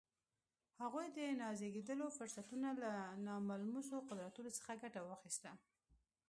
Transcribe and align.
هغوی 0.81 1.07
د 1.17 1.19
نازېږېدلو 1.41 2.05
فرصتونو 2.17 2.69
له 2.83 2.91
ناملموسو 3.27 3.95
قدرتونو 4.09 4.49
څخه 4.57 4.73
ګټه 4.83 5.01
واخیسته 5.03 5.51